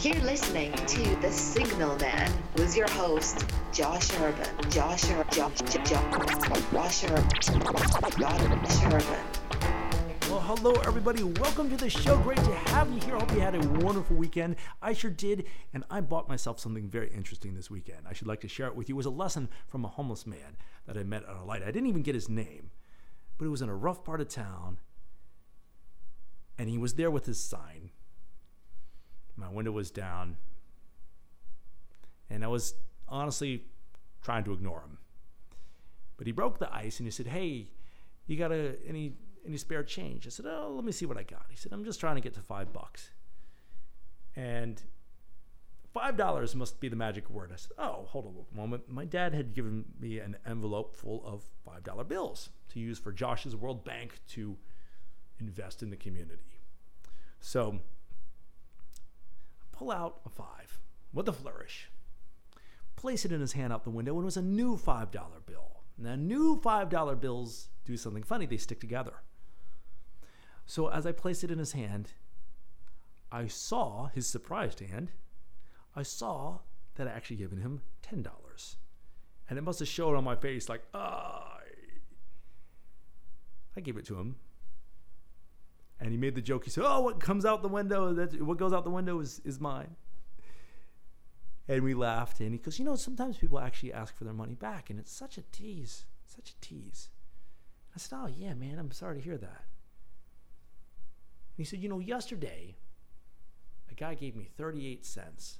You're 0.00 0.14
listening 0.20 0.70
to 0.70 1.16
The 1.16 1.32
Signalman 1.32 2.32
with 2.54 2.76
your 2.76 2.88
host, 2.90 3.44
Josh 3.72 4.08
Urban. 4.20 4.70
Josh 4.70 5.10
Urban. 5.10 5.26
Josh, 5.32 5.66
Josh, 5.66 5.90
Josh 6.70 7.04
Urban. 7.04 7.28
Josh 8.16 8.84
Urban. 8.84 9.24
Well, 10.30 10.38
hello, 10.38 10.74
everybody. 10.84 11.24
Welcome 11.24 11.68
to 11.70 11.76
the 11.76 11.90
show. 11.90 12.16
Great 12.18 12.38
to 12.38 12.54
have 12.70 12.88
you 12.92 13.00
here. 13.00 13.16
Hope 13.16 13.32
you 13.32 13.40
had 13.40 13.56
a 13.56 13.68
wonderful 13.84 14.14
weekend. 14.14 14.54
I 14.80 14.92
sure 14.92 15.10
did. 15.10 15.46
And 15.74 15.82
I 15.90 16.00
bought 16.00 16.28
myself 16.28 16.60
something 16.60 16.88
very 16.88 17.10
interesting 17.10 17.56
this 17.56 17.68
weekend. 17.68 18.02
I 18.08 18.12
should 18.12 18.28
like 18.28 18.42
to 18.42 18.48
share 18.48 18.68
it 18.68 18.76
with 18.76 18.88
you. 18.88 18.94
It 18.94 18.98
was 18.98 19.06
a 19.06 19.10
lesson 19.10 19.48
from 19.66 19.84
a 19.84 19.88
homeless 19.88 20.28
man 20.28 20.58
that 20.86 20.96
I 20.96 21.02
met 21.02 21.24
at 21.24 21.34
a 21.34 21.42
light. 21.42 21.64
I 21.64 21.72
didn't 21.72 21.88
even 21.88 22.02
get 22.02 22.14
his 22.14 22.28
name, 22.28 22.70
but 23.36 23.46
it 23.46 23.50
was 23.50 23.62
in 23.62 23.68
a 23.68 23.74
rough 23.74 24.04
part 24.04 24.20
of 24.20 24.28
town. 24.28 24.78
And 26.56 26.68
he 26.68 26.78
was 26.78 26.94
there 26.94 27.10
with 27.10 27.26
his 27.26 27.40
sign. 27.40 27.77
My 29.48 29.54
window 29.54 29.72
was 29.72 29.90
down. 29.90 30.36
And 32.28 32.44
I 32.44 32.48
was 32.48 32.74
honestly 33.08 33.64
trying 34.22 34.44
to 34.44 34.52
ignore 34.52 34.80
him. 34.80 34.98
But 36.18 36.26
he 36.26 36.32
broke 36.32 36.58
the 36.58 36.72
ice 36.74 36.98
and 36.98 37.06
he 37.06 37.10
said, 37.10 37.28
Hey, 37.28 37.70
you 38.26 38.36
got 38.36 38.52
a, 38.52 38.74
any 38.86 39.14
any 39.46 39.56
spare 39.56 39.82
change? 39.82 40.26
I 40.26 40.30
said, 40.30 40.44
Oh, 40.46 40.72
let 40.74 40.84
me 40.84 40.92
see 40.92 41.06
what 41.06 41.16
I 41.16 41.22
got. 41.22 41.46
He 41.48 41.56
said, 41.56 41.72
I'm 41.72 41.84
just 41.84 42.00
trying 42.00 42.16
to 42.16 42.20
get 42.20 42.34
to 42.34 42.40
five 42.40 42.72
bucks. 42.72 43.10
And 44.36 44.82
five 45.94 46.16
dollars 46.16 46.54
must 46.54 46.78
be 46.80 46.88
the 46.88 46.96
magic 46.96 47.30
word. 47.30 47.50
I 47.52 47.56
said, 47.56 47.72
Oh, 47.78 48.04
hold 48.08 48.26
on 48.26 48.34
a 48.52 48.56
moment. 48.56 48.88
My 48.88 49.06
dad 49.06 49.32
had 49.32 49.54
given 49.54 49.86
me 49.98 50.18
an 50.18 50.36
envelope 50.46 50.94
full 50.94 51.24
of 51.24 51.42
five 51.64 51.84
dollar 51.84 52.04
bills 52.04 52.50
to 52.70 52.80
use 52.80 52.98
for 52.98 53.12
Josh's 53.12 53.56
World 53.56 53.82
Bank 53.84 54.20
to 54.32 54.58
invest 55.40 55.82
in 55.82 55.88
the 55.88 55.96
community. 55.96 56.60
So 57.40 57.80
pull 59.78 59.90
out 59.92 60.20
a 60.26 60.28
five 60.28 60.80
with 61.12 61.28
a 61.28 61.32
flourish, 61.32 61.88
place 62.96 63.24
it 63.24 63.32
in 63.32 63.40
his 63.40 63.52
hand 63.52 63.72
out 63.72 63.84
the 63.84 63.90
window, 63.90 64.14
and 64.14 64.22
it 64.22 64.24
was 64.24 64.36
a 64.36 64.42
new 64.42 64.76
$5 64.76 65.10
bill. 65.46 65.82
Now, 65.96 66.16
new 66.16 66.60
$5 66.60 67.20
bills 67.20 67.68
do 67.84 67.96
something 67.96 68.24
funny, 68.24 68.46
they 68.46 68.56
stick 68.56 68.80
together. 68.80 69.22
So, 70.66 70.88
as 70.88 71.06
I 71.06 71.12
placed 71.12 71.44
it 71.44 71.50
in 71.50 71.58
his 71.58 71.72
hand, 71.72 72.10
I 73.30 73.46
saw 73.46 74.08
his 74.08 74.26
surprised 74.26 74.80
hand. 74.80 75.12
I 75.94 76.02
saw 76.02 76.58
that 76.96 77.06
I 77.06 77.12
actually 77.12 77.36
given 77.36 77.60
him 77.60 77.82
$10. 78.02 78.26
And 79.48 79.58
it 79.58 79.62
must 79.62 79.78
have 79.78 79.88
showed 79.88 80.16
on 80.16 80.24
my 80.24 80.36
face 80.36 80.68
like, 80.68 80.82
ah. 80.92 81.44
I 83.76 83.80
gave 83.80 83.96
it 83.96 84.04
to 84.06 84.18
him 84.18 84.36
and 86.00 86.10
he 86.10 86.16
made 86.16 86.34
the 86.34 86.42
joke. 86.42 86.64
He 86.64 86.70
said, 86.70 86.84
"Oh, 86.86 87.00
what 87.00 87.20
comes 87.20 87.44
out 87.44 87.62
the 87.62 87.68
window? 87.68 88.12
That's 88.12 88.36
what 88.36 88.58
goes 88.58 88.72
out 88.72 88.84
the 88.84 88.90
window 88.90 89.20
is 89.20 89.40
is 89.44 89.58
mine." 89.60 89.96
And 91.66 91.82
we 91.82 91.92
laughed, 91.94 92.40
and 92.40 92.52
he 92.52 92.58
goes, 92.58 92.78
"You 92.78 92.84
know, 92.84 92.96
sometimes 92.96 93.36
people 93.36 93.58
actually 93.58 93.92
ask 93.92 94.14
for 94.16 94.24
their 94.24 94.32
money 94.32 94.54
back, 94.54 94.90
and 94.90 94.98
it's 94.98 95.12
such 95.12 95.36
a 95.36 95.42
tease, 95.42 96.06
such 96.24 96.50
a 96.50 96.60
tease." 96.60 97.10
I 97.94 97.98
said, 97.98 98.16
"Oh 98.16 98.26
yeah, 98.26 98.54
man, 98.54 98.78
I'm 98.78 98.90
sorry 98.92 99.16
to 99.16 99.22
hear 99.22 99.38
that." 99.38 99.66
And 101.50 101.56
he 101.58 101.64
said, 101.64 101.80
"You 101.80 101.88
know, 101.88 101.98
yesterday, 101.98 102.76
a 103.90 103.94
guy 103.94 104.14
gave 104.14 104.36
me 104.36 104.44
38 104.44 105.04
cents, 105.04 105.58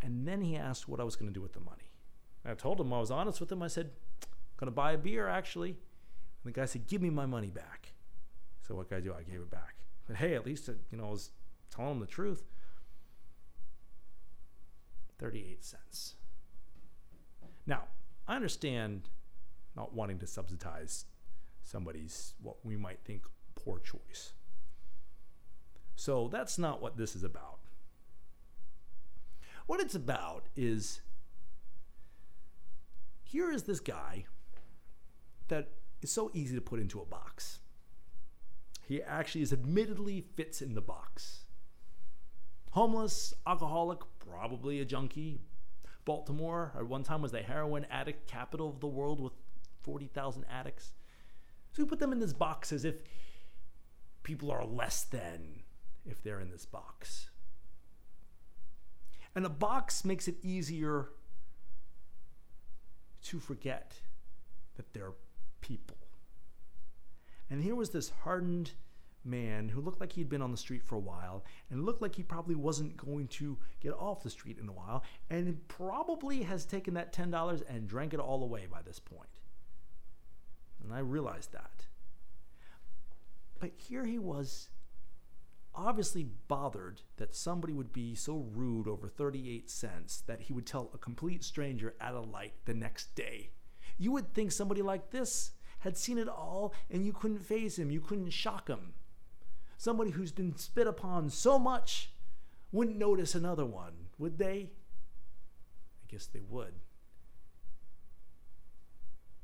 and 0.00 0.26
then 0.26 0.40
he 0.40 0.56
asked 0.56 0.88
what 0.88 1.00
I 1.00 1.04
was 1.04 1.16
going 1.16 1.28
to 1.28 1.34
do 1.34 1.42
with 1.42 1.54
the 1.54 1.60
money. 1.60 1.90
And 2.44 2.52
I 2.52 2.54
told 2.54 2.80
him 2.80 2.92
I 2.92 3.00
was 3.00 3.10
honest 3.10 3.40
with 3.40 3.50
him. 3.50 3.62
I 3.62 3.68
said, 3.68 3.92
"Going 4.56 4.68
to 4.68 4.74
buy 4.74 4.92
a 4.92 4.98
beer, 4.98 5.26
actually." 5.26 5.70
And 5.70 6.44
the 6.44 6.52
guy 6.52 6.66
said, 6.66 6.86
"Give 6.86 7.02
me 7.02 7.10
my 7.10 7.26
money 7.26 7.50
back." 7.50 7.83
So 8.66 8.74
what 8.74 8.88
could 8.88 8.98
I 8.98 9.00
do? 9.00 9.12
I 9.12 9.22
gave 9.22 9.40
it 9.40 9.50
back. 9.50 9.74
But 10.06 10.16
hey, 10.16 10.34
at 10.34 10.46
least, 10.46 10.68
it, 10.68 10.78
you 10.90 10.98
know, 10.98 11.06
I 11.06 11.10
was 11.10 11.30
telling 11.70 11.92
him 11.92 12.00
the 12.00 12.06
truth. 12.06 12.44
38 15.18 15.64
cents. 15.64 16.14
Now, 17.66 17.84
I 18.26 18.36
understand 18.36 19.08
not 19.76 19.94
wanting 19.94 20.18
to 20.18 20.26
subsidize 20.26 21.06
somebody's, 21.62 22.34
what 22.40 22.56
we 22.64 22.76
might 22.76 23.00
think, 23.04 23.24
poor 23.54 23.78
choice. 23.78 24.32
So 25.96 26.28
that's 26.28 26.58
not 26.58 26.82
what 26.82 26.96
this 26.96 27.14
is 27.14 27.22
about. 27.22 27.58
What 29.66 29.80
it's 29.80 29.94
about 29.94 30.46
is 30.56 31.00
here 33.22 33.50
is 33.50 33.62
this 33.62 33.80
guy 33.80 34.26
that 35.48 35.70
is 36.02 36.10
so 36.10 36.30
easy 36.34 36.54
to 36.54 36.60
put 36.60 36.80
into 36.80 37.00
a 37.00 37.04
box. 37.04 37.60
He 38.86 39.02
actually 39.02 39.42
is 39.42 39.52
admittedly 39.52 40.24
fits 40.36 40.60
in 40.60 40.74
the 40.74 40.80
box. 40.80 41.44
Homeless, 42.70 43.32
alcoholic, 43.46 44.00
probably 44.18 44.80
a 44.80 44.84
junkie. 44.84 45.40
Baltimore 46.04 46.72
at 46.76 46.86
one 46.86 47.02
time 47.02 47.22
was 47.22 47.32
the 47.32 47.40
heroin 47.40 47.86
addict 47.90 48.26
capital 48.26 48.68
of 48.68 48.80
the 48.80 48.86
world 48.86 49.20
with 49.20 49.32
40,000 49.80 50.44
addicts. 50.50 50.92
So 51.72 51.82
we 51.82 51.88
put 51.88 51.98
them 51.98 52.12
in 52.12 52.20
this 52.20 52.32
box 52.32 52.72
as 52.72 52.84
if 52.84 52.96
people 54.22 54.50
are 54.50 54.64
less 54.64 55.04
than 55.04 55.62
if 56.04 56.22
they're 56.22 56.40
in 56.40 56.50
this 56.50 56.66
box. 56.66 57.30
And 59.34 59.46
a 59.46 59.50
box 59.50 60.04
makes 60.04 60.28
it 60.28 60.36
easier 60.42 61.08
to 63.24 63.40
forget 63.40 63.94
that 64.76 64.92
they're 64.92 65.14
people. 65.60 65.96
And 67.50 67.62
here 67.62 67.74
was 67.74 67.90
this 67.90 68.10
hardened 68.22 68.72
man 69.24 69.68
who 69.68 69.80
looked 69.80 70.00
like 70.00 70.12
he'd 70.12 70.28
been 70.28 70.42
on 70.42 70.50
the 70.50 70.56
street 70.56 70.82
for 70.82 70.96
a 70.96 71.00
while 71.00 71.44
and 71.70 71.84
looked 71.84 72.02
like 72.02 72.14
he 72.14 72.22
probably 72.22 72.54
wasn't 72.54 72.96
going 72.96 73.26
to 73.28 73.58
get 73.80 73.92
off 73.94 74.22
the 74.22 74.30
street 74.30 74.58
in 74.58 74.68
a 74.68 74.72
while 74.72 75.02
and 75.30 75.66
probably 75.68 76.42
has 76.42 76.64
taken 76.64 76.94
that 76.94 77.12
$10 77.12 77.62
and 77.68 77.88
drank 77.88 78.12
it 78.12 78.20
all 78.20 78.42
away 78.42 78.66
by 78.70 78.82
this 78.82 78.98
point. 78.98 79.28
And 80.82 80.92
I 80.92 80.98
realized 80.98 81.52
that. 81.52 81.86
But 83.58 83.72
here 83.76 84.04
he 84.04 84.18
was, 84.18 84.68
obviously 85.74 86.26
bothered 86.48 87.02
that 87.16 87.34
somebody 87.34 87.72
would 87.72 87.92
be 87.92 88.14
so 88.14 88.46
rude 88.52 88.86
over 88.86 89.08
38 89.08 89.70
cents 89.70 90.22
that 90.26 90.42
he 90.42 90.52
would 90.52 90.66
tell 90.66 90.90
a 90.94 90.98
complete 90.98 91.42
stranger 91.42 91.94
at 92.00 92.14
a 92.14 92.20
light 92.20 92.52
the 92.64 92.74
next 92.74 93.14
day. 93.14 93.50
You 93.98 94.12
would 94.12 94.34
think 94.34 94.52
somebody 94.52 94.82
like 94.82 95.10
this 95.10 95.52
had 95.84 95.98
seen 95.98 96.16
it 96.16 96.28
all 96.28 96.72
and 96.90 97.04
you 97.04 97.12
couldn't 97.12 97.44
phase 97.44 97.78
him, 97.78 97.90
you 97.90 98.00
couldn't 98.00 98.30
shock 98.30 98.68
him. 98.68 98.94
Somebody 99.76 100.12
who's 100.12 100.32
been 100.32 100.56
spit 100.56 100.86
upon 100.86 101.28
so 101.28 101.58
much 101.58 102.10
wouldn't 102.72 102.96
notice 102.96 103.34
another 103.34 103.66
one, 103.66 103.92
would 104.18 104.38
they? 104.38 104.70
I 106.02 106.10
guess 106.10 106.26
they 106.26 106.40
would. 106.48 106.72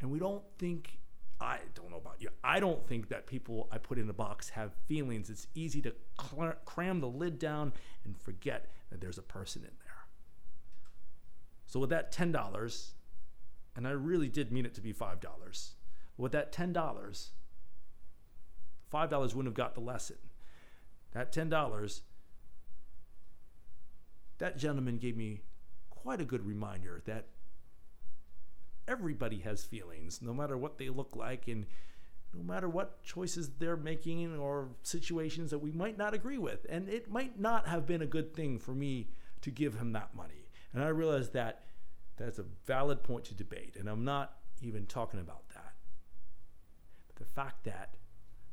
And 0.00 0.10
we 0.10 0.18
don't 0.18 0.42
think, 0.58 0.98
I 1.40 1.58
don't 1.74 1.90
know 1.90 1.98
about 1.98 2.16
you, 2.18 2.30
I 2.42 2.58
don't 2.58 2.84
think 2.86 3.08
that 3.10 3.28
people 3.28 3.68
I 3.70 3.78
put 3.78 3.96
in 3.96 4.10
a 4.10 4.12
box 4.12 4.48
have 4.50 4.72
feelings. 4.88 5.30
It's 5.30 5.46
easy 5.54 5.80
to 5.82 5.94
cl- 6.20 6.56
cram 6.64 7.00
the 7.00 7.06
lid 7.06 7.38
down 7.38 7.72
and 8.04 8.18
forget 8.18 8.72
that 8.90 9.00
there's 9.00 9.18
a 9.18 9.22
person 9.22 9.62
in 9.62 9.70
there. 9.84 9.94
So, 11.66 11.78
with 11.78 11.90
that 11.90 12.12
$10, 12.12 12.90
and 13.76 13.86
I 13.86 13.90
really 13.92 14.28
did 14.28 14.50
mean 14.50 14.66
it 14.66 14.74
to 14.74 14.80
be 14.80 14.92
$5, 14.92 15.20
with 16.16 16.32
that 16.32 16.52
$10, 16.52 16.72
$5 16.72 17.30
wouldn't 19.10 19.46
have 19.46 19.54
got 19.54 19.74
the 19.74 19.80
lesson. 19.80 20.16
That 21.12 21.32
$10, 21.32 22.00
that 24.38 24.58
gentleman 24.58 24.98
gave 24.98 25.16
me 25.16 25.42
quite 25.90 26.20
a 26.20 26.24
good 26.24 26.46
reminder 26.46 27.02
that 27.06 27.26
everybody 28.86 29.38
has 29.38 29.64
feelings, 29.64 30.20
no 30.20 30.34
matter 30.34 30.56
what 30.56 30.78
they 30.78 30.88
look 30.88 31.16
like 31.16 31.48
and 31.48 31.66
no 32.34 32.42
matter 32.42 32.68
what 32.68 33.02
choices 33.02 33.50
they're 33.58 33.76
making 33.76 34.36
or 34.36 34.68
situations 34.82 35.50
that 35.50 35.60
we 35.60 35.70
might 35.70 35.96
not 35.96 36.14
agree 36.14 36.38
with. 36.38 36.66
And 36.68 36.88
it 36.88 37.10
might 37.10 37.38
not 37.38 37.68
have 37.68 37.86
been 37.86 38.02
a 38.02 38.06
good 38.06 38.34
thing 38.34 38.58
for 38.58 38.72
me 38.72 39.08
to 39.42 39.50
give 39.50 39.76
him 39.76 39.92
that 39.92 40.14
money. 40.14 40.48
And 40.72 40.82
I 40.82 40.88
realized 40.88 41.32
that 41.34 41.64
that's 42.16 42.38
a 42.38 42.44
valid 42.66 43.02
point 43.02 43.24
to 43.26 43.34
debate. 43.34 43.76
And 43.78 43.88
I'm 43.88 44.04
not 44.04 44.36
even 44.60 44.86
talking 44.86 45.20
about 45.20 45.48
that 45.50 45.53
the 47.16 47.24
fact 47.24 47.64
that 47.64 47.96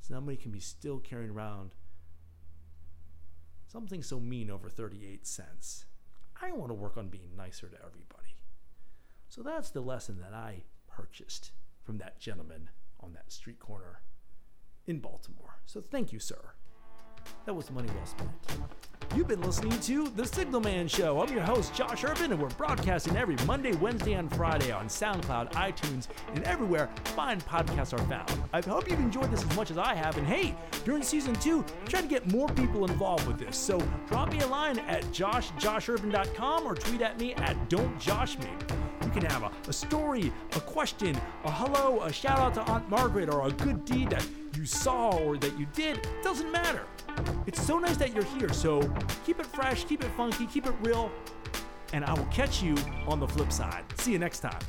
somebody 0.00 0.36
can 0.36 0.50
be 0.50 0.60
still 0.60 0.98
carrying 0.98 1.30
around 1.30 1.74
something 3.66 4.02
so 4.02 4.18
mean 4.18 4.50
over 4.50 4.68
38 4.68 5.26
cents. 5.26 5.86
I 6.42 6.52
want 6.52 6.70
to 6.70 6.74
work 6.74 6.96
on 6.96 7.08
being 7.08 7.36
nicer 7.36 7.68
to 7.68 7.76
everybody. 7.76 8.36
So 9.28 9.42
that's 9.42 9.70
the 9.70 9.80
lesson 9.80 10.18
that 10.20 10.34
I 10.34 10.64
purchased 10.88 11.52
from 11.84 11.98
that 11.98 12.18
gentleman 12.18 12.70
on 12.98 13.12
that 13.12 13.30
street 13.30 13.60
corner 13.60 14.00
in 14.86 14.98
Baltimore. 14.98 15.60
So 15.66 15.80
thank 15.80 16.12
you, 16.12 16.18
sir. 16.18 16.52
That 17.46 17.54
was 17.54 17.70
money 17.70 17.88
well 17.94 18.06
spent. 18.06 18.30
You've 19.16 19.26
been 19.26 19.40
listening 19.42 19.78
to 19.80 20.08
The 20.10 20.24
Signalman 20.24 20.86
Show. 20.86 21.20
I'm 21.20 21.32
your 21.32 21.42
host, 21.42 21.74
Josh 21.74 22.04
Urban, 22.04 22.30
and 22.30 22.40
we're 22.40 22.48
broadcasting 22.50 23.16
every 23.16 23.34
Monday, 23.44 23.72
Wednesday, 23.72 24.12
and 24.12 24.32
Friday 24.32 24.70
on 24.70 24.86
SoundCloud, 24.86 25.50
iTunes, 25.54 26.06
and 26.32 26.44
everywhere 26.44 26.88
fine 27.06 27.40
podcasts 27.40 27.92
are 27.92 28.06
found. 28.06 28.32
I 28.52 28.60
hope 28.60 28.88
you've 28.88 29.00
enjoyed 29.00 29.32
this 29.32 29.42
as 29.42 29.56
much 29.56 29.72
as 29.72 29.78
I 29.78 29.94
have. 29.94 30.16
And 30.16 30.26
hey, 30.28 30.54
during 30.84 31.02
season 31.02 31.34
two, 31.34 31.64
try 31.88 32.02
to 32.02 32.06
get 32.06 32.30
more 32.30 32.48
people 32.50 32.84
involved 32.84 33.26
with 33.26 33.40
this. 33.40 33.56
So 33.56 33.82
drop 34.06 34.30
me 34.30 34.38
a 34.40 34.46
line 34.46 34.78
at 34.78 35.02
joshjoshurban.com 35.06 36.64
or 36.64 36.76
tweet 36.76 37.02
at 37.02 37.18
me 37.18 37.34
at 37.34 37.68
don'tjoshme. 37.68 38.89
You 39.12 39.20
can 39.20 39.30
have 39.30 39.42
a, 39.42 39.50
a 39.68 39.72
story, 39.72 40.32
a 40.52 40.60
question, 40.60 41.16
a 41.42 41.50
hello, 41.50 42.00
a 42.02 42.12
shout 42.12 42.38
out 42.38 42.54
to 42.54 42.60
Aunt 42.60 42.88
Margaret, 42.88 43.28
or 43.28 43.48
a 43.48 43.50
good 43.50 43.84
deed 43.84 44.10
that 44.10 44.24
you 44.56 44.64
saw 44.64 45.10
or 45.10 45.36
that 45.38 45.58
you 45.58 45.66
did. 45.74 45.96
It 45.96 46.22
doesn't 46.22 46.52
matter. 46.52 46.84
It's 47.44 47.60
so 47.60 47.80
nice 47.80 47.96
that 47.96 48.14
you're 48.14 48.22
here. 48.38 48.52
So 48.52 48.88
keep 49.26 49.40
it 49.40 49.46
fresh, 49.46 49.82
keep 49.82 50.04
it 50.04 50.10
funky, 50.16 50.46
keep 50.46 50.64
it 50.64 50.74
real, 50.82 51.10
and 51.92 52.04
I 52.04 52.14
will 52.14 52.26
catch 52.26 52.62
you 52.62 52.76
on 53.08 53.18
the 53.18 53.26
flip 53.26 53.50
side. 53.50 53.82
See 53.96 54.12
you 54.12 54.20
next 54.20 54.40
time. 54.40 54.60